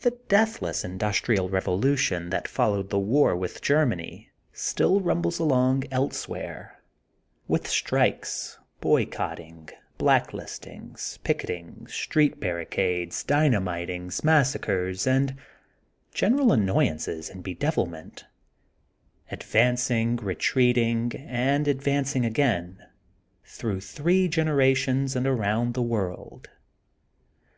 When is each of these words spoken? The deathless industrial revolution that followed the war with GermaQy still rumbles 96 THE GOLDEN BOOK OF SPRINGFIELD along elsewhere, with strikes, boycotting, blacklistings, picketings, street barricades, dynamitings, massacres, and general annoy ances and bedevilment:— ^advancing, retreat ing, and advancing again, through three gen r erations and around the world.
The 0.00 0.12
deathless 0.28 0.84
industrial 0.84 1.50
revolution 1.50 2.30
that 2.30 2.48
followed 2.48 2.88
the 2.88 2.98
war 2.98 3.36
with 3.36 3.60
GermaQy 3.60 4.28
still 4.54 5.00
rumbles 5.02 5.38
96 5.38 5.38
THE 5.38 5.54
GOLDEN 5.54 5.80
BOOK 5.80 5.84
OF 5.84 5.88
SPRINGFIELD 5.90 5.90
along 5.90 6.02
elsewhere, 6.02 6.82
with 7.46 7.66
strikes, 7.68 8.58
boycotting, 8.80 9.68
blacklistings, 9.98 11.18
picketings, 11.24 11.92
street 11.92 12.40
barricades, 12.40 13.22
dynamitings, 13.22 14.24
massacres, 14.24 15.06
and 15.06 15.36
general 16.14 16.50
annoy 16.50 16.86
ances 16.88 17.28
and 17.30 17.44
bedevilment:— 17.44 18.24
^advancing, 19.30 20.22
retreat 20.22 20.78
ing, 20.78 21.12
and 21.16 21.68
advancing 21.68 22.24
again, 22.24 22.78
through 23.44 23.82
three 23.82 24.26
gen 24.26 24.48
r 24.48 24.56
erations 24.56 25.14
and 25.14 25.26
around 25.26 25.74
the 25.74 25.82
world. 25.82 26.48